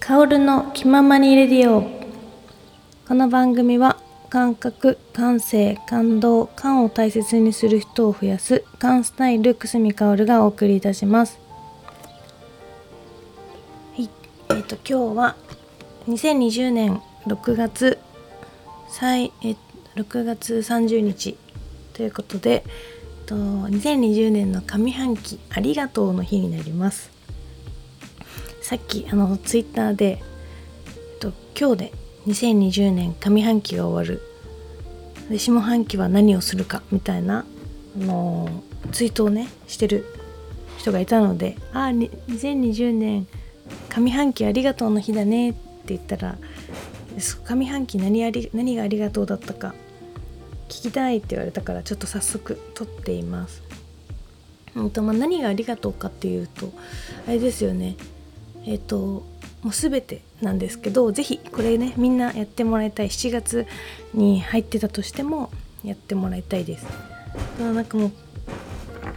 [0.00, 1.82] カオルの気ままにレディオ。
[3.06, 3.98] この番組は
[4.30, 11.38] 感覚感性感動感を大切にする人を増やす感スタイル久住薫がお送りいたします。
[13.94, 14.08] はい。
[14.48, 15.36] えっ、ー、と今日は
[16.08, 17.98] 2020年6月
[18.88, 19.54] 最え
[19.96, 21.36] 6月30日
[21.92, 22.64] ということで
[23.26, 27.19] と2020年の上半期ありがとうの日になります。
[28.62, 30.22] さっきあのツイッターで、
[30.86, 31.92] えっと、今日で
[32.26, 34.22] 2020年上半期が終わる
[35.30, 37.46] で下半期は何をするかみたいな
[38.00, 40.04] あのツイートをねしてる
[40.78, 43.26] 人がいたので「ああ2020年
[43.88, 46.36] 上半期ありがとうの日だね」って言ったら
[47.18, 49.74] 上半期何あり何がありがとうだったか
[50.68, 53.62] 聞きたいって言われたからちょっと早速撮っています。
[54.76, 56.72] うんとまあ、何がありがとうかっていうと
[57.26, 57.96] あれですよね
[58.66, 58.96] えっ、ー、と
[59.62, 63.66] もう全てなんですけど是非これねみんなやってもらいたい7月
[64.14, 65.50] に入ってたとしても
[65.84, 66.86] やってもらいたいです。
[67.58, 68.10] なんかも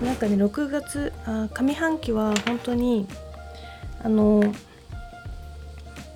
[0.02, 3.08] うなんかね6月あ上半期は本当に
[4.04, 4.44] あの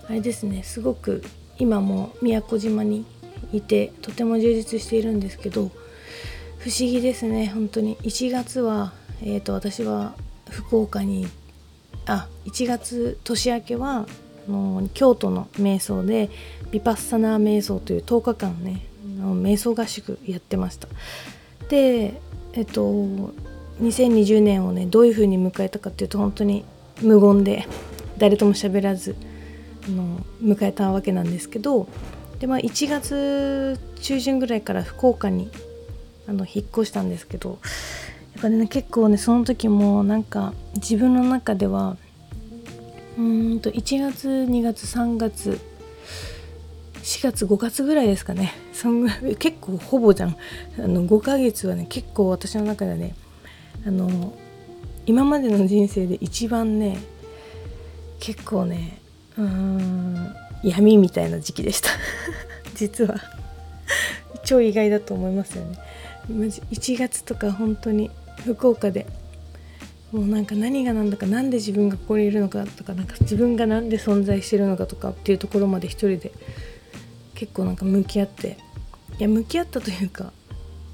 [0.09, 1.23] あれですねすごく
[1.57, 3.05] 今も宮古島に
[3.51, 5.71] いてとても充実しているんですけど
[6.59, 10.15] 不思議ですね本当に1月は、えーと、と私は
[10.49, 11.27] 福岡に
[12.07, 14.07] あ1月年明けは
[14.47, 16.29] の京都の瞑想で
[16.71, 18.85] ビパッサナー瞑想という10日間ね
[19.19, 20.87] 瞑想合宿やってました。
[21.69, 22.19] で
[22.53, 22.81] えっと
[23.81, 26.65] 2020年をねどういう風に迎えたかっていうと本当に
[27.01, 27.67] 無言で
[28.17, 29.15] 誰とも喋らず
[29.87, 31.87] の迎えたわけなんですけど
[32.39, 35.49] で、まあ、1月中旬ぐらいから福岡に
[36.27, 37.59] あの引っ越したんですけど
[38.37, 41.97] やっぱね結構ねその時もなんか自分の中では
[43.17, 45.59] うんと1月2月3月
[46.97, 48.53] 4月5月ぐらいですかね。
[48.73, 50.37] そんぐらい結構ほぼじゃん。
[50.77, 53.15] あの5ヶ月はね結構私の中ではね
[53.87, 54.33] あの
[55.07, 56.99] 今までの人生で一番ね
[58.19, 58.99] 結構ね
[59.35, 61.89] うーん闇みたいな時期でした。
[62.75, 63.19] 実は。
[64.43, 65.79] 超意外だと思いますよね。
[66.29, 68.11] 1月とか本当に
[68.45, 69.05] 福岡で。
[70.11, 76.31] もうなんか何が何だか何で自分がここにいるのかとかなんか自分が何で存在してるのかとかっていうところまで一人で
[77.35, 78.57] 結構なんか向き合って。
[79.19, 80.31] いや向き合ったというか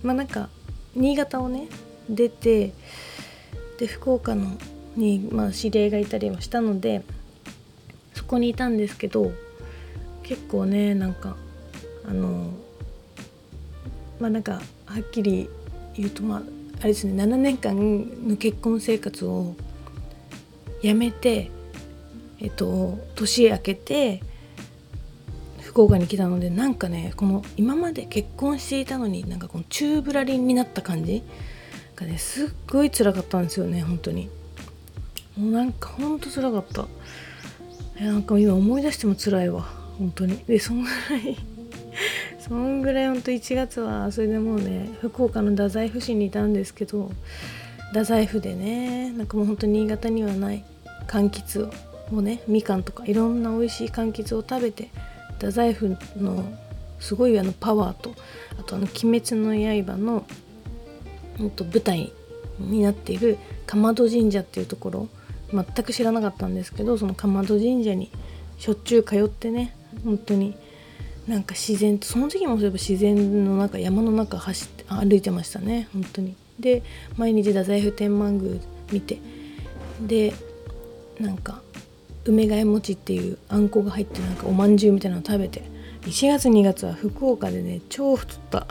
[0.01, 0.49] まあなんか
[0.95, 1.67] 新潟をね
[2.09, 2.73] 出て
[3.77, 4.57] で福岡の
[4.95, 7.03] に、まあ、知り合いがいたりもしたので
[8.13, 9.31] そこにいたんですけど
[10.23, 11.35] 結構ねなんか
[12.07, 12.51] あの
[14.19, 15.49] まあなんかはっきり
[15.95, 16.41] 言うとまあ
[16.83, 19.55] あれですね7年間の結婚生活を
[20.81, 21.49] やめて
[22.41, 24.21] えっと年明けて
[25.61, 31.23] 福岡に来たのでなんかねこの今まで結婚していたのになんかこの宙ぶらりんになった感じ
[31.95, 34.29] がねすっごい辛かったんですよね本当に。
[35.37, 36.85] もうなんかほんと辛かった。
[38.03, 39.61] なんか今思い出しても辛いわ
[39.97, 40.37] 本当に。
[40.47, 41.37] でそんぐらい
[42.47, 47.09] そんぐらいほんと1月はそれでもうね福岡の太宰府市にいたんですけど
[47.93, 50.65] 太宰府でねなんかもうほんと新潟にはない
[51.07, 51.71] 柑橘
[52.11, 54.89] をねみかんとかいろんな美味しい柑橘を食べて
[55.35, 56.43] 太宰府の
[56.99, 58.13] すごいあのパワーと
[58.59, 59.53] あとあの「鬼滅の
[59.85, 60.25] 刃の」
[61.39, 62.11] の舞台
[62.59, 63.37] になっている
[63.67, 65.07] 竈門神社っていうところ
[65.53, 68.11] 全く知らなかったんですけどその竈門神社に
[68.57, 70.55] しょっちゅう通ってね本当に
[71.27, 75.87] なんか自然その時もそういえば自然の中山の中走って歩いてましたね。
[75.93, 76.35] 本当に。
[76.59, 76.83] で
[77.17, 78.55] 毎日太宰府天満宮
[78.91, 79.19] 見て。
[80.01, 80.33] で
[81.19, 81.61] なんか
[82.25, 85.73] 梅ヶ谷餅っていうあんこが入ってなんかおまんじゅうみたいなの食べて。
[86.03, 88.67] 1月2月は福岡でね超太った。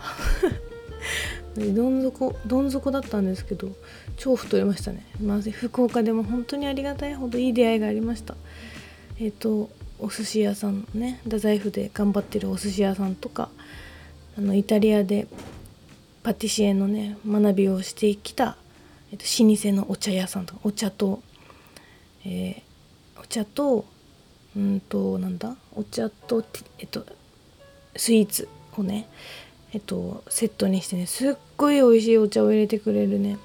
[1.57, 3.73] どん底どん底だったんですけど
[4.17, 5.07] 超太りましたね。
[5.23, 8.35] まず福岡でも本当にありがたいほどいい出会いがありました。
[9.19, 9.71] えっ、と
[10.03, 13.49] お寿司屋さんね太宰府で頑張ってるお寿司屋さんとか
[14.37, 15.29] あのイタリアで
[16.25, 18.57] パティシエのね学びをしてきた、
[19.13, 21.23] えっと、老舗のお茶屋さんとかお茶と、
[22.25, 23.85] えー、お茶と
[24.57, 26.45] うんとなんだお茶と
[26.79, 27.07] えっと
[27.97, 29.09] スイーツをね
[29.73, 33.39] えっとセットにしてねすっごい美味しいお茶を入れてくれるね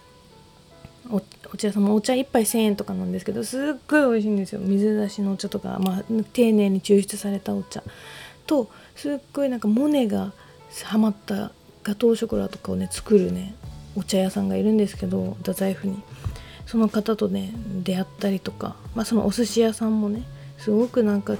[1.11, 4.61] お茶屋さんもお茶1杯1,000円とかなんですけどすっごい美味しいんですよ。
[4.61, 7.83] 水出しのお茶とか、まあ、丁寧に抽出されたお茶。
[8.45, 10.33] とすっごいなんかモネが
[10.83, 11.51] ハマった
[11.83, 13.55] ガトーショコラとかをね作るね
[13.95, 16.01] お茶屋さんがいるんですけど太宰府に。
[16.67, 17.53] その方とね
[17.83, 20.23] 出会ったりとか、まあ、そのお寿司屋さんもね
[20.57, 21.39] すごくなんかね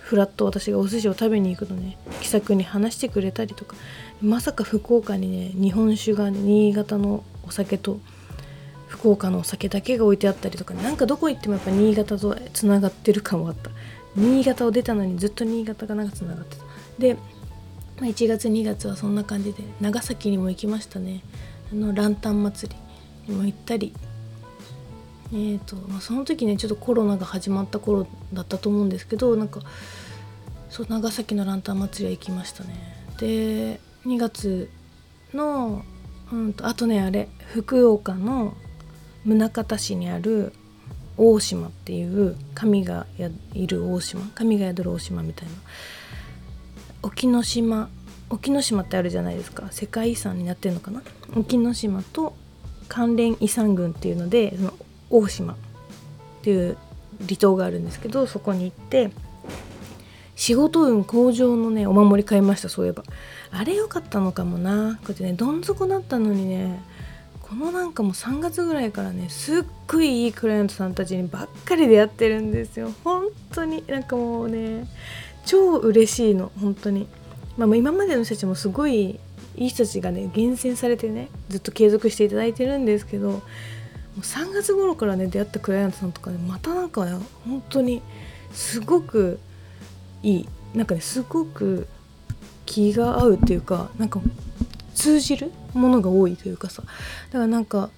[0.00, 3.76] フラッと私がお寿司を食べに行くとね気さくに話してくれたりとか
[4.22, 7.98] まさか福岡にね日本酒が、新潟のお酒と
[8.88, 13.70] 福岡のお酒だけが置いてあったりとかなんかどこ行ってもやっぱ新潟とつながってる感はあった。
[14.16, 16.64] 新潟を出たのにずっと新潟がなんかつながってた。
[16.98, 17.20] で、ま
[18.00, 21.22] あ、1月2月はそんな感じで長崎にも行きましたね。
[21.70, 22.74] あのランタン祭
[23.26, 23.94] りにも行ったり。
[25.30, 29.60] えーとまあ、その時ねちょっとコロナが始まった頃だったと思うんですけどなんか
[30.70, 32.74] そう長崎のランタン祭りは行きましたね。
[33.18, 34.70] で2月
[35.34, 35.84] の、
[36.32, 38.54] うんと、あとねあれ福岡の
[39.24, 40.52] 宗像市にある
[41.16, 43.06] 大島っていう神が
[43.54, 45.54] いる大島神が宿る大島みたいな
[47.02, 47.88] 沖ノ島
[48.30, 51.02] 沖ノ島ってあるじゃないですか世界遺産になってるのかな
[51.36, 52.36] 沖ノ島と
[52.88, 54.72] 関連遺産群っていうのでその
[55.10, 55.56] 大島っ
[56.42, 56.76] ていう
[57.26, 59.10] 離島があるんですけどそこに行って
[60.36, 63.02] 仕事運向上のねお守り買いましたそういえば
[63.50, 66.80] あれ良かったのかもなこうやってねどん底だったのにね
[67.48, 72.92] このなんかもう3月ぐらいからねすっごいいいクライアントさんたちにばっかり出会ってるんですよ。
[73.04, 73.82] 本当に。
[73.86, 74.86] なんかもうね
[75.46, 76.52] 超嬉しいの。
[76.60, 77.08] 本当に。
[77.56, 79.18] まあ今までの人たちもすごい
[79.56, 83.38] いい人たちがね厳選されてねずっと継続していただいてるんですけども
[84.18, 88.02] う3月頃からね出会ったクライアントさんとかねまたなんか、ね、本当に
[88.52, 89.38] すごく
[90.22, 90.48] いい。
[90.74, 91.88] なんかねすごく
[92.66, 94.20] 気が合うっていうかなんか
[94.98, 96.82] 通じるものが多いというかさ。
[96.82, 97.90] だからなんか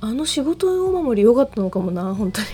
[0.00, 2.46] あの仕事お守り良かったのかもな本当に。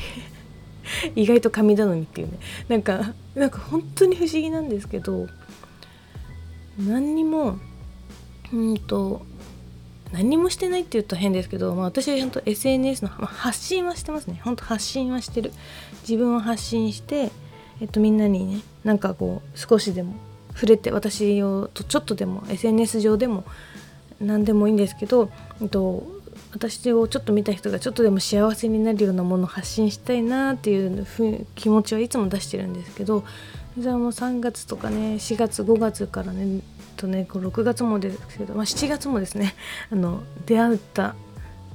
[1.15, 2.39] 意外と紙頼みっていうね。
[2.69, 5.29] なんかなんか本当に不思議なんですけど
[6.79, 7.59] 何にも
[8.53, 9.23] うんと
[10.13, 14.41] 何もしてないって言うと変ですけど、まあ、私はちゃんと SNS の、まあ、発信はしてますね。
[14.43, 15.53] 本当発信はしてる。
[16.03, 17.31] 自分を発信して
[17.81, 20.15] えっと、みんなにねなんかこう少しでも
[20.55, 23.45] 触れて私をとちょっとでも SNS 上でも
[24.21, 25.31] 何でもいいんですけど、
[25.63, 26.07] えっと、
[26.53, 31.07] 私をちょっと見た人がちょっとでも幸せになるようなものを発信したいなっていう
[31.55, 33.25] 気持ちはいつも出してるんですけど
[33.79, 36.61] じゃあもう3月とかね4月5月からね
[36.97, 39.55] とねこう6月もですけど、まあ、7月もですね
[39.91, 41.15] あの出会った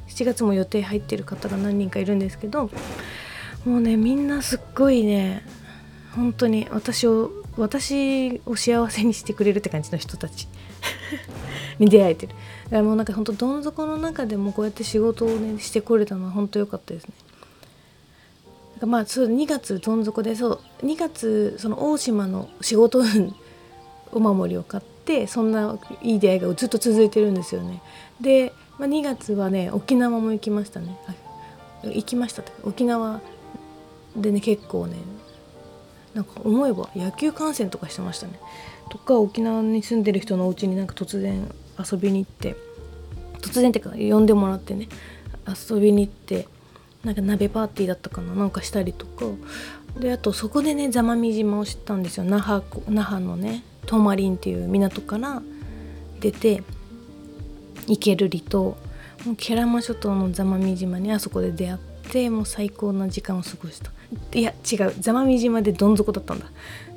[0.08, 2.70] 7月も予定入ってる方が何人かいるんですけど
[3.66, 5.44] もうねみんなすっごいね
[6.16, 10.48] 本当に私を私を幸せにしてくれるって感じの人たち。
[11.80, 12.34] に出会えてる。
[12.66, 17.14] だからもうなんか本当どん底の中でもこうやって仕事をねしてこれたのは本当良かったですね。
[18.86, 20.48] まあそう2月どん底でそ
[20.82, 23.34] う2月その大島の仕事運
[24.12, 27.82] お守りを買ってそんないい出会いがずっと続いてるんですよね。
[28.20, 30.98] で、まあ、2月はね沖縄も行きましたね。
[31.84, 33.22] 行きましたって沖縄
[34.16, 34.98] でね結構ね
[36.16, 38.40] なんか思えば野球観戦とかしてましたね。
[38.90, 41.48] とか沖縄に住んでる人のお家になんか突然
[41.78, 42.56] 遊びに行って
[43.42, 44.88] 突然ってか呼んでもらってね
[45.46, 46.48] 遊びに行って
[47.04, 49.26] なんか鍋パーティーだったかななんかしたりとか。
[50.00, 52.24] であとそこでね座間味島を知ったんですよ。
[52.24, 55.42] 那覇那覇のねトーマリンっていう港から
[56.20, 56.64] 出て
[57.88, 58.78] 行ける離島。
[59.26, 61.80] もうケラマ諸島の座間味島にあそこで出会っ
[62.12, 63.92] てもう最高な時間を過ごした。
[64.34, 64.94] いや違う。
[65.00, 66.46] 座間味島でどん底だったんだ。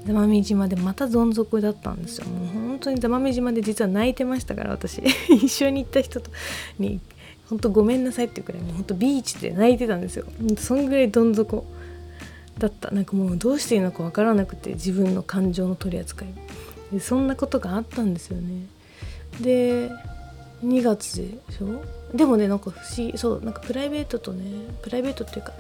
[0.07, 2.27] 座間味島でまたどん底だったんですよ。
[2.27, 5.03] もう本当に座間味島で実は泣いてましたから私。
[5.29, 6.31] 一緒に行った人と
[6.79, 7.01] に。
[7.49, 10.27] 本当ごめんなさいっていうくらいもう本当ビーチで泣いてたんですよ。
[10.59, 11.65] そんぐらいどん底
[12.59, 12.91] だった。
[12.91, 16.29] なんかもうどうしていいのか分からなくて自分の感情の取り扱い。
[16.93, 18.67] でそんなことがあったんですよね。
[19.41, 19.91] で
[20.65, 21.83] 2月でしょ？
[22.17, 24.43] でもねなんか不思議そうなんかプライベートとね
[24.83, 25.53] プライベートっていうか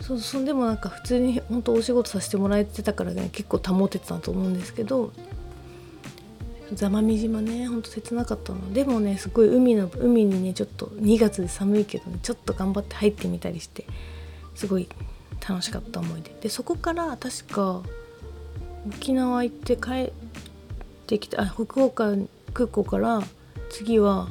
[0.00, 5.12] そうそでもなんか普通に本当お仕事させてもらえてたからね結構保ててたと思うんですけど
[6.74, 8.72] 座間味島ねほんと切なかったの。
[8.72, 13.86] でもねすごい海の海にねちょっと2月で寒いけどねちょっと頑張って入ってみたりして
[14.54, 14.88] すごい
[15.46, 16.34] 楽しかった思い出。
[16.40, 17.82] でそこから確か
[18.88, 20.12] 沖縄行って帰っ
[21.06, 22.14] てきてあ福岡
[22.54, 23.22] 空港から
[23.72, 24.28] 次は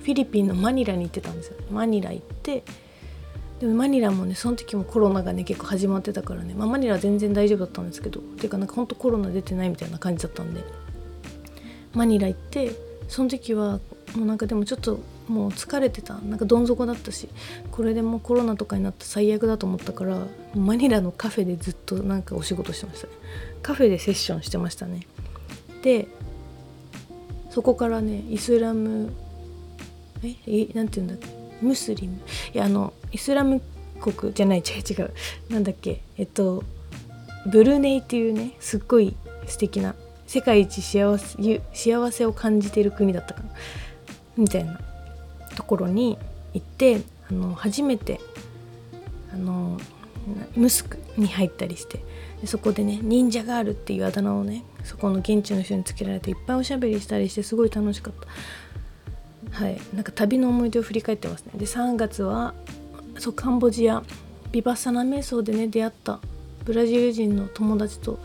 [0.00, 1.56] フィリピンのマニラに行ってたんですよ。
[1.70, 2.64] マニラ行って
[3.60, 10.64] でもマニラもねその時もコロナがね結構始まってたからね、まあ、マニラは全然大丈夫だったんですけどっていうかなんかほんとコロナ出てないみたいな感じだったんで。
[11.92, 12.72] マニラ行って
[13.08, 13.80] その時は
[14.14, 16.14] もうなんかでもちょっともう疲れてた。
[16.18, 17.28] なんかどん底だったし
[17.70, 23.12] これでもうコロナとかになって最悪だと思ったからマニラのカフェでずっとなんかお仕事してましたね。
[23.62, 25.06] カフェでセッションしてましたね。
[25.82, 26.08] で
[27.50, 29.12] そこからねイスラム
[30.22, 31.28] えなんて言うんだっけ？
[31.60, 32.20] ムスリム？
[32.54, 33.60] いやあのイスラム
[34.00, 35.12] 国じゃない違う違う。
[35.50, 36.00] なんだっけ？
[36.16, 36.62] えっと
[37.46, 39.16] ブルネイっていうねすっごい
[39.46, 39.94] 素敵な
[40.26, 43.50] 世界一幸せ幸せを感じてる国だったかな。
[44.36, 44.80] みたいな
[45.56, 46.18] ところに
[46.54, 48.20] 行ってあの初めて
[49.32, 49.78] あの
[50.54, 52.04] ムスクに入ったりして。
[52.40, 58.28] でそこでね忍者ガールっていうあだ名をねそこの現地の人につけられていっぱいおしゃべりしたりしてすごい楽しかった。
[59.50, 59.78] はい。
[59.94, 61.52] なんか旅の思い出を振り返ってますね。
[61.56, 62.54] で3月は
[63.18, 64.02] そうカンボジア
[64.52, 66.20] ビバッサナ瞑想でね出会った
[66.64, 68.18] ブラジル人の友達と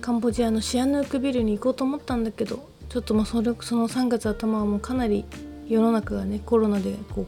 [0.00, 5.24] カンボジアのシアヌークビルに行こうと思ったんだけどちょっともうそれその3月頭はもうかなり
[5.68, 7.26] 世の中がねコロナでこう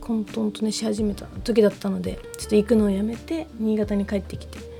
[0.00, 4.71] 混沌とねし始めた時だったのでちょっと行くのをやめて新潟に帰ってきて。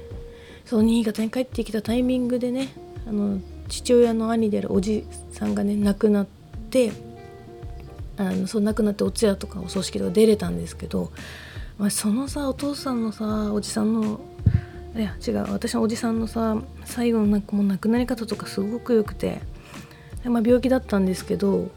[0.72, 2.68] そう新潟に帰ってきたタイミングでね
[3.06, 6.26] あの父親の兄であるおじさんがね亡くなっ
[6.70, 6.92] て
[8.16, 11.12] あのそう亡くなってお通夜とかお葬式とか出れたんですけど、
[11.76, 14.22] まあ、そのさお父さんのさおじさんの
[14.96, 19.42] いや違う私のおじさんのさ最後のなんかもう亡くなり方とかすごく良くて、
[20.24, 21.70] まあ、病気だったんですけど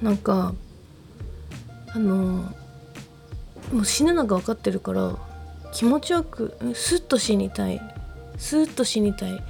[0.00, 0.54] なんか
[1.88, 2.54] あの
[3.72, 5.16] もう死ぬのが分かってるから
[5.72, 7.91] 気持ちよくスッと死にたい。
[8.42, 9.40] スーッと死にたい。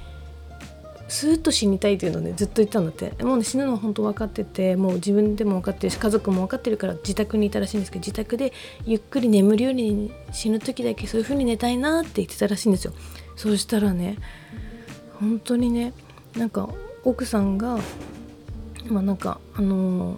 [1.07, 3.11] スーッと死にたいっていうのをねずっと言ったんだって。
[3.23, 8.53] もうね死ぬのは本当分かっててもう自分でも分かってるし家族も分かってるから自宅にいたらしいんですけど自宅で
[8.85, 12.93] ゆっくり眠るように死ぬ時だけそういう風に寝たいなって言ってたらしいんですよ。
[13.35, 14.17] そうしたらね
[15.19, 15.91] 本当にね
[16.37, 16.69] なんか
[17.03, 17.79] 奥さんが
[18.87, 20.17] まあなんかあの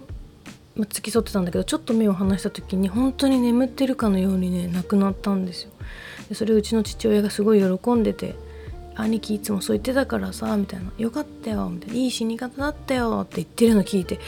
[0.76, 5.70] ま、付き添ってたんだけどちょっと目を離した時に本当に眠ってるかのようにね亡くなったんですよ。
[6.28, 8.34] でそれうちの父親がすごい喜んでて
[8.96, 14.18] 「兄貴いつもそう言ってたからさ」みたいな「よかったよ」みたいな「いい死に方だったよ」って言ってるの聞いて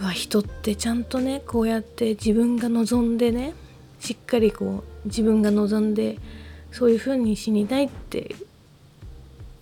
[0.00, 3.54] うわ人ってちゃんとねこうやって自分が望んでね
[4.00, 6.18] しっかりこう自分が望んで
[6.72, 8.34] そういう風に死にたいって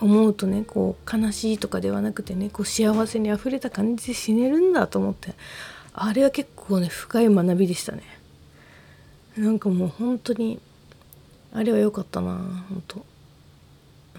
[0.00, 5.34] 思うとねこう悲しいとかではなくてねこう幸せにあふれた感じで死ねるんだと思って
[5.92, 8.02] あれは結構ね深い学びでしたね。
[9.36, 10.60] なんかもう本当に
[11.52, 13.13] あれは良かったな本当。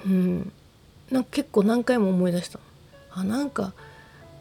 [0.05, 0.51] うん。
[1.12, 2.59] なんか結構何回も思い出した。
[3.12, 3.74] あなんか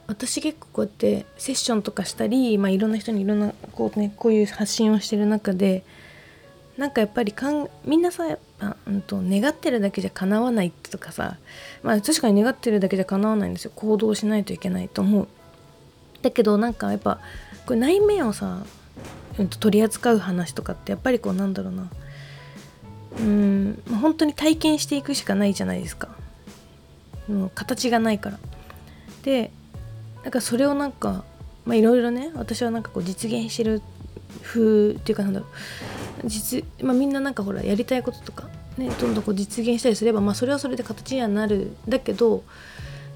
[0.07, 5.85] 私結構こうやってセッションとかしたり、まあ、いろんな人にいろんなこう,、ね、こういう発信をしてる中で
[6.77, 11.39] なんかやっぱりかんみんなさやっぱ、うんと、願ってるだけじゃ叶わないとかさ
[11.83, 13.73] まあ確かに願ってるだけじゃ叶わないんですよ。
[13.75, 15.29] 行動しないといけないと思う。
[16.23, 17.21] だけどなんかやっぱ
[17.67, 18.65] これ内面をさ、
[19.39, 21.89] うん、と取り扱う話とかってやっぱりこうなんだろうな。
[23.19, 23.83] うん。
[24.01, 26.09] 本当に体験していくしかないじゃないですか。
[27.29, 28.39] もう形がないから。
[29.23, 29.51] で
[30.23, 31.25] なんかそれをなんか
[31.67, 33.81] いろいろね私はなんかこう実現してる
[34.43, 35.47] 風っていうかなんだろ
[36.25, 36.29] う。
[36.29, 42.43] 実、まあ、みんななんかほらやりたいこととかねどんどんこう実現したりすればまあそれはそれで形にはなるだけど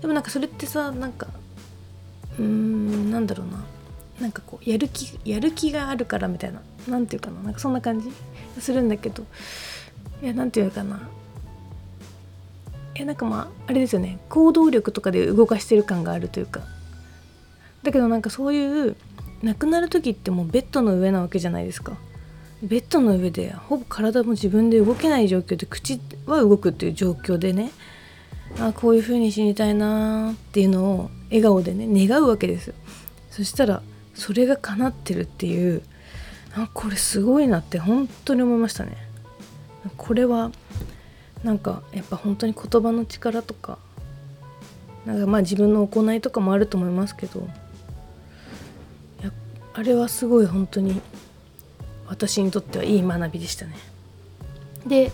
[0.01, 1.27] でもなんかそれってさなんか
[2.39, 3.65] うーんなんだろうな。
[4.21, 6.61] なんかこうやる気やる気があるからみたいな。
[6.89, 7.41] 何て言うかな。
[7.43, 8.11] なんかそんな感じ
[8.61, 9.25] するんだけど。
[10.23, 11.09] いや何て言うかな。
[12.97, 14.19] いやなんかまああれですよね。
[14.29, 16.61] 行動力とかで動かしてる感があるというか。
[17.83, 18.97] だけどなんかそういう
[19.43, 21.97] 亡くなる時ってもうベッドの上なわけじゃないですか。
[22.63, 27.71] ベッドの上でほぼ体も自分で動けない状況で口は動くっていう状況でね。
[28.59, 32.75] あこういう風に死にたいなっていうのを笑顔でね願うわけですよ。
[33.31, 33.83] そしたら
[34.15, 35.83] それが叶ってるっていう
[36.55, 39.08] あこれすごいなって本当に思いましたね。
[39.97, 40.51] これは
[41.45, 43.79] なんかやっぱ本当に言葉の力とか
[45.07, 47.49] なんかまあ自分の行いとかもあると思いますけど
[49.23, 49.31] や
[49.75, 51.01] あれはすごい本当に
[52.07, 53.77] 私にとってはいい学びでしたね。
[54.87, 55.13] で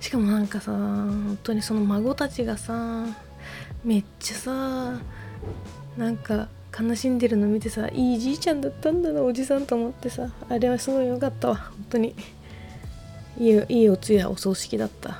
[0.00, 3.06] しかもなんかさ本当にその孫たちがさ
[3.84, 5.00] めっちゃさ
[5.96, 6.48] なんか
[6.78, 12.14] 悲しんでるの見てさいいじいちゃんだったんだなおじさんと思ってさあれはすごい良かったわ本当に。
[13.38, 15.18] いいいいお通夜お葬式だった。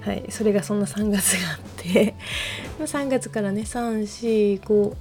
[0.00, 0.24] はい。
[0.30, 2.14] それがそんな3月があって。
[2.80, 4.94] 3月からね345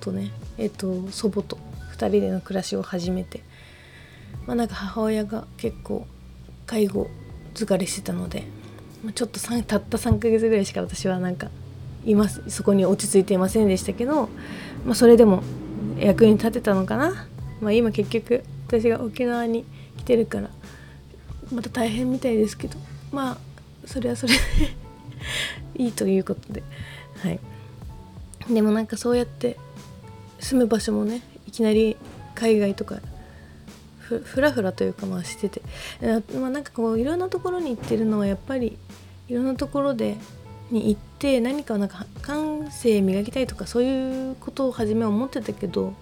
[0.00, 1.58] とねえっ、と祖母と
[1.92, 3.42] 2人での暮らしを始めて。
[4.46, 6.06] まあなんか母親が結構
[6.66, 7.08] 介護
[7.54, 8.44] 疲れしてたので、
[9.14, 11.50] ちょっとたった3ヶ月ぐらいしか私はなんか
[12.04, 14.28] いますそこに落ち着いていませんでしたけど、
[14.84, 15.42] まあ、それでも
[15.98, 17.26] 役に立てたのかな、
[17.60, 19.64] まあ、今結局私が沖縄に
[19.98, 20.50] 来てるから
[21.52, 22.76] また大変みたいですけど
[23.10, 23.38] まあ
[23.86, 24.40] それはそれで
[25.74, 26.62] いいということで。
[27.22, 27.40] はい。
[28.50, 29.56] でもなんかそうやって
[30.40, 31.96] 住む場所もねいきなり
[32.34, 32.96] 海外とか
[34.00, 35.62] ふらふらというかまあしてて。
[36.38, 38.78] まあなんかこういろんなところに行ってるのはやっぱり
[39.28, 40.16] いろんなところで
[40.70, 45.94] に行って何かなんか感性磨きたいとかそういうことを初め思ってたけど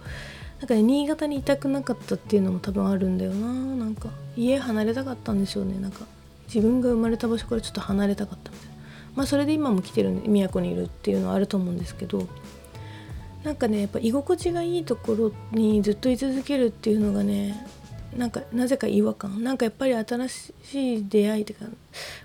[0.61, 3.49] なんかね新潟にいたくなかったっていうのも多分あるんだよな。
[3.76, 5.79] なんか家離れたかったんでしょうね。
[5.79, 6.07] なんか
[6.47, 8.71] 自分が生まれた場所からちょっと離れたかったみたいな。
[9.14, 12.29] まあそれで今も来てるんで宮古にいるっていうのはあると思うんですけど
[13.43, 17.67] なんかねやっぱ居心地がいいところにずっと居続けるっていうのがね
[18.17, 21.61] なんかなぜか違和感なんかやっぱり新しい出会いとか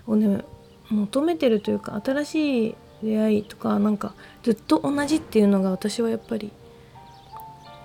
[0.06, 0.44] をね
[0.90, 6.50] 求めてるというか新しい出会いとかなんかずっと同じっていうのが私はやっぱり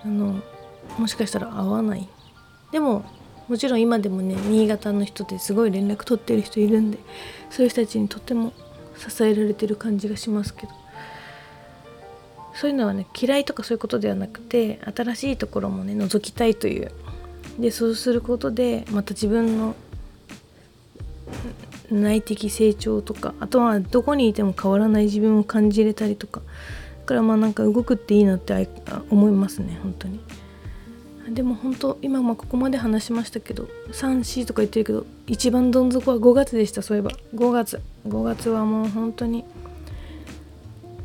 [0.04, 0.42] あの
[0.98, 2.08] もしかしたら合わない。
[2.72, 3.04] でも
[3.48, 7.00] もちろん今でもね新潟の人ですごい連絡取ってる人いるんで
[7.50, 8.54] そういう人たちにとっても
[8.98, 10.74] 支えられてる感じがしますけど。
[12.54, 16.92] そういうのはね嫌いとかそういうことではなくて新しいところもね覗きたいという。
[17.60, 19.76] でそうすることでまた自分の
[21.92, 26.42] 内的成長とかあとはどこにいても変わらない自分を感じれたりとか
[27.02, 28.68] からまあなんか動くっていいなって
[29.10, 30.20] 思いますね本当に。
[31.30, 37.12] でも本当今まここまで話しましたけど34とか言ってるけど一番どん底は5月でしたそういえば。
[37.36, 37.80] 5月。
[38.08, 39.46] 5月はもう本当に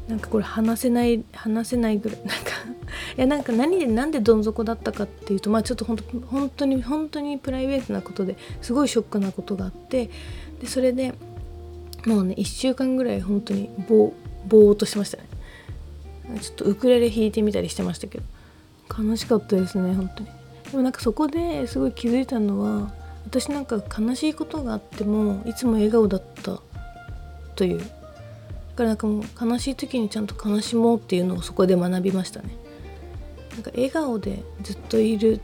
[0.08, 2.34] なんかこれ話せない話せないぐらいなんか
[3.16, 10.10] いやなんか何でなんでどん底だったかっていうとまあちょっと本当本当に本当にプライベートなことですごいショックなことがあって
[10.60, 11.14] でそれで
[12.06, 14.12] もうね1週間ぐらい本当にぼ
[14.46, 15.24] ぼーっとしましたね。
[16.40, 18.24] ちょっとウクレレ弾いてみたりしてましたけど。
[18.96, 20.28] 悲しかったですね本当に。
[20.70, 22.92] でもなんかそこですごい気づいたのは
[23.24, 26.60] 私なんか悲しいことがあってもいつも笑顔だった
[27.54, 27.78] という。
[27.78, 27.84] だ
[28.76, 32.50] からなんかもう悲しい時にちゃんと悲しもうっていうのをそこで学びましたね。
[33.52, 35.40] なんか笑顔でずっといる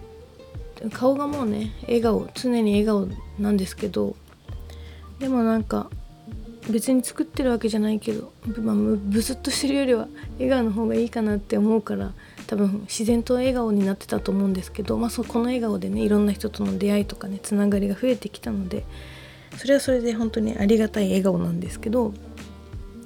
[0.93, 3.09] 顔がもうね笑顔常に笑顔
[3.39, 4.17] なんですけど。
[5.19, 5.89] でもなんか
[6.71, 12.13] 別に作ってるわけじゃないけど、まあ、ブスッとしてるよりは笑顔の方がいいかなって思うから
[12.47, 18.85] 多分自然と笑顔になってたと思うんですけど、まあ、そこの笑顔でねいろんな人との出会いとかねつながりが増えてきたので
[19.57, 22.13] それはそれで本当にありがたい笑顔なんですけど、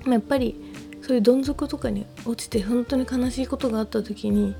[0.04, 0.60] まあ、やっぱり
[1.02, 4.54] そういうどん底とかに落ちて本当に悲しいことがあった時に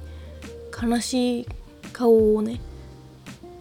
[0.80, 1.46] 悲しい
[1.92, 2.60] 顔をね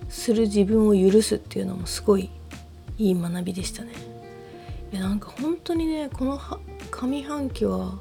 [0.09, 2.29] する自分を許すっていうのもすごい
[2.97, 4.14] いい学びでしたね。
[4.91, 6.39] いやなんか本当にねこの
[6.91, 7.99] 上半期は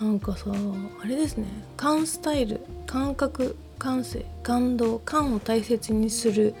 [0.00, 1.46] なんかさあれですね。
[1.76, 2.60] 感スタイル。
[2.86, 3.56] 感覚。
[3.78, 4.26] 感性。
[4.42, 4.98] 感動。
[4.98, 6.54] 感を大切にする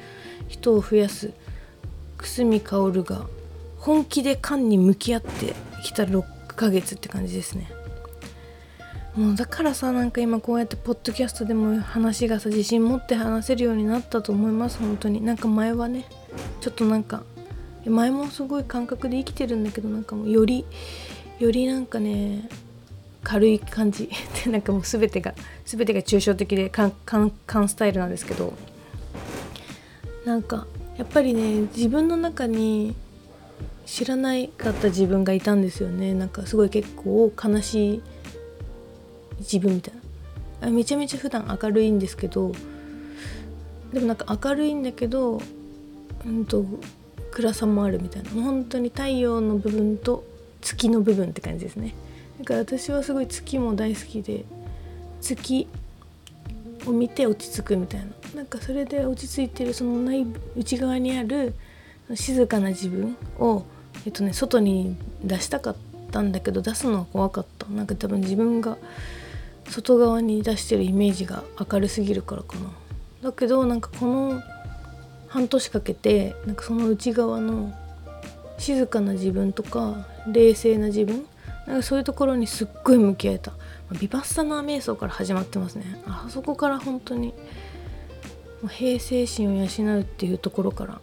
[0.48, 1.32] 人を増やす。
[2.18, 3.26] 久住薫が
[3.78, 7.70] 本気で感に向き合ってきた6ヶ月って感じですね。
[9.16, 15.24] もうだからさなんか今こうやってポッドキャストでも話がさ自信持って話せるようになったと思います本当に。
[15.24, 16.06] なんか前はね
[16.60, 17.24] ちょっとなんか
[17.90, 20.64] 前もすごい感覚で生きてるんだけどなんかもうより
[21.38, 22.48] よりなんかね
[23.22, 24.08] 軽い感じ。
[24.44, 28.52] でなんかもう全てが全てが抽象的でカンカンカンスタイルなんですけど。
[30.24, 30.66] なんか
[30.96, 32.94] やっぱりね自分の中に
[33.84, 36.14] 知らないかった自分がいたんですよね。
[36.14, 38.02] なんかすごい結構悲しい
[39.40, 40.70] 自分みたいな。
[40.70, 42.52] めちゃめちゃ普段明るいんですけど
[43.92, 45.40] でもなんか明るいんだけど
[46.24, 46.64] うんと
[47.34, 48.30] 暗さもあるみたいな。
[48.30, 50.24] 本当に太陽の部分と
[50.62, 51.94] 月の部分って感じですね。
[52.38, 54.44] だから私はすごい月も大好きで
[55.20, 55.68] 月
[56.86, 58.06] を見て落ち着くみたいな。
[58.36, 61.54] なんかそれで落ち着いてるその内内側にある
[62.14, 63.64] 静かな自分を、
[64.06, 65.76] えっとね、外に出したかっ
[66.10, 67.66] たんだけど出すのは怖かった。
[67.66, 68.76] なんか多分自分が
[69.68, 72.70] 外側に出してるイメージが明るすぎるからかな。
[73.22, 74.42] だけどなんかこの
[75.34, 77.74] 半年かけてなんかその内側の
[78.56, 81.26] 静かな自分とか冷静な自分
[81.66, 83.52] なんかそういうところにすっごい向き合えた。
[83.98, 86.00] ビバッサナー瞑想から始まってますね。
[86.06, 91.00] あそこから本当にもう平静心を養うっていうところから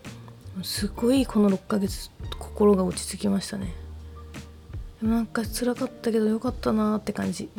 [0.63, 3.73] すごいこの6ヶ月心が落ち着きましたね。
[5.01, 7.49] なんか辛かったけどよかったなーって感じ。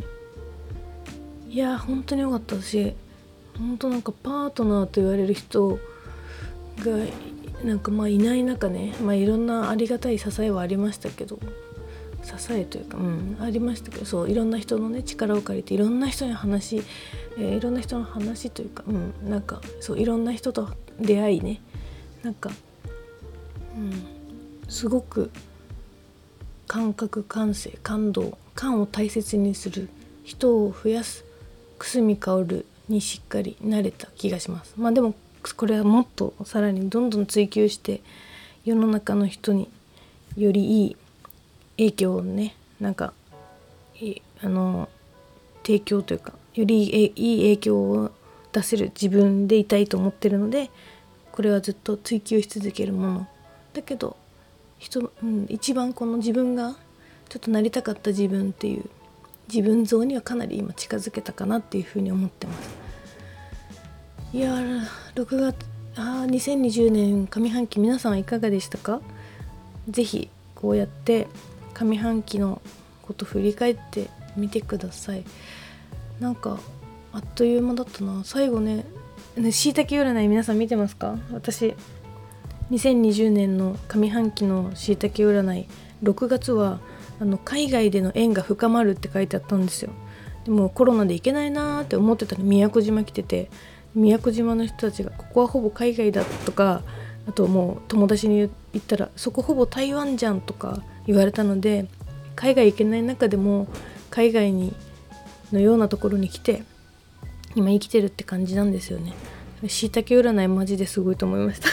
[1.50, 2.94] いや本当によかったし
[3.58, 5.78] 本当なんかパートナーと言われる人
[6.78, 6.96] が
[7.64, 11.38] なんかまあいない中ねまあいろんなありがたい支えはありましたけど
[12.22, 16.82] 支えというか、うん、ありましたけどそういろんな人のね力を借りていろんな人に話、
[17.36, 20.68] えー、いろんな人の話というか、うん、なんかそういろんな人と
[21.00, 21.60] 出会いね
[22.22, 22.50] なんか、
[23.76, 23.92] うん、
[24.68, 25.30] すごく
[26.68, 29.88] 感覚感性感動感を大切にする
[30.24, 31.24] 人を増やす
[31.78, 34.74] 久住薫にしっかり慣れた気がします。
[34.76, 35.14] まあでも
[35.56, 38.00] これはもっとさらにどんどん追求して
[38.64, 39.68] 世の中の人に
[40.36, 40.96] よりいい
[41.76, 43.12] 影響をねなんか
[44.42, 44.88] あの
[45.64, 48.10] 提供というかよりいい影響を
[48.52, 50.70] 出せる自分でいたいと思ってるので
[51.32, 53.26] これはずっと追求し続けるもの。
[53.72, 54.16] だけど
[54.78, 56.76] 人、うん、一番この自分が
[57.28, 58.84] ちょっとなりたかった自分っていう
[59.48, 62.81] 自分像にはかなり今近づけたかなっていうふうに思ってます。
[64.34, 65.56] いやー6月
[65.94, 69.02] あ2020年上半期皆さんいかがでしたか？
[69.90, 71.28] 是非こうやって
[71.74, 72.62] 上半期の
[73.02, 75.24] こと振り返ってみてください。
[76.18, 76.58] なんか
[77.12, 78.22] あっという間だったな。
[78.24, 78.86] 最後ね
[79.50, 81.18] しいたけ占い皆さん見てますか？
[81.34, 81.74] 私
[82.70, 85.68] 2020年の上半期のしいたけ占い
[86.02, 86.80] 6月は
[87.20, 89.90] あの海外での縁が深まるって書いてあったんですよ。
[90.46, 93.50] でもコロナで行けないなーって思ってたら宮古島来てて
[93.94, 96.82] 宮古島の人たちがここはほぼ海外だとか
[97.28, 101.86] あともう友達に言ったらそこほぼ台湾じゃんとか言われたので
[102.34, 103.68] 海外行けない中でも
[104.10, 104.74] 海外に
[105.52, 106.62] のようなところに来て
[107.54, 109.12] 今生きてるって感じなんですよね。
[109.68, 111.68] しいたけ占いマジですごいと思いました。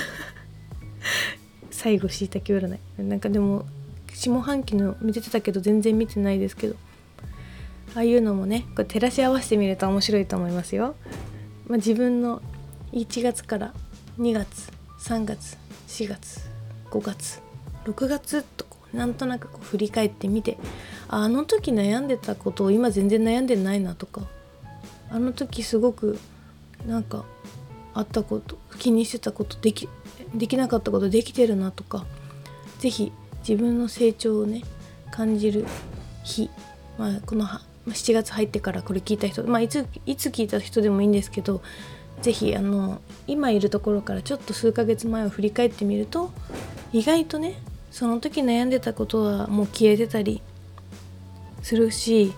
[1.71, 2.79] 最後しいたけ占い。
[3.01, 3.65] なんかでも
[4.13, 6.75] 下半期の見てたけど全然見てないですけど。
[7.95, 10.95] ああいうのもねこれ照らし合わせてみると面白いと思いますよ、
[11.69, 12.41] まあ、自分の
[12.91, 13.73] 1月から
[14.19, 15.55] 2月3月
[15.87, 16.49] 4月
[16.89, 17.41] 5月
[17.85, 20.57] 6月とこうなんとなくこう振り返ってみて
[21.07, 24.23] あの時悩んでたことを今全然悩んでないなとか
[25.11, 26.19] あの時すごく
[26.87, 27.23] なんか
[27.93, 29.87] あったこと気にしてたことでき
[30.33, 32.05] できなかったことできてるなとか
[32.79, 33.11] 是非
[33.47, 34.63] 自分の成長をね
[35.11, 35.65] 感じる
[36.23, 36.49] 日、
[36.97, 37.45] まあ、この
[37.91, 41.61] 7月入ってからこれ聞いた人、まあ、いついつ聞いた人でもいいんですけど
[42.21, 46.31] 是非あの今いるところからちょっと数ヶ月前を振り返ってみると
[46.91, 47.55] 意外とね
[47.91, 50.41] その時悩んでたことはもう消えてたり
[51.63, 52.33] するし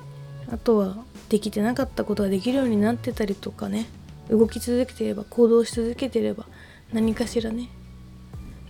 [0.51, 0.97] あとは
[1.29, 3.87] できてなかったことができるようになってたりとかね
[4.29, 6.45] 動き続けてれば行動し続けてれば
[6.93, 7.69] 何かしらね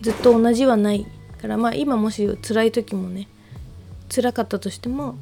[0.00, 1.06] ずっと同じはない
[1.40, 3.28] からまあ今もし辛い時もね
[4.12, 5.16] 辛かったとしても、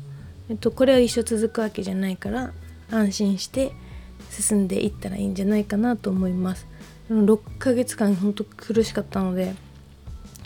[0.51, 2.53] えっと、これは一生続くわけじゃないから
[2.91, 3.71] 安心して
[4.31, 6.67] 進んでいったらいいんじゃないかなと思います。
[7.09, 9.55] 6ヶ月間ほんと苦しかったので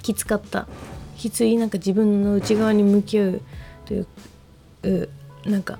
[0.02, 0.68] きつかった。
[1.16, 3.40] きついなんか自分の内側に向き合う
[3.86, 5.08] という
[5.46, 5.78] なんか、